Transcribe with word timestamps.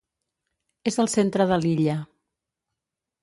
És 0.91 0.95
al 1.03 1.11
centre 1.15 1.47
de 1.51 1.59
l'illa. 1.65 1.99